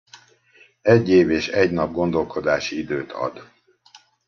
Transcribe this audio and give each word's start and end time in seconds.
Egy 0.81 1.09
év 1.09 1.29
és 1.29 1.47
egy 1.47 1.71
nap 1.71 1.91
gondolkodási 1.91 2.77
időt 2.77 3.11
ad. 3.11 3.51